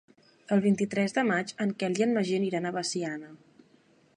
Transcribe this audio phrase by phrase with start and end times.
[0.53, 3.31] El vint-i-tres de maig en Quel i en Magí aniran a Veciana.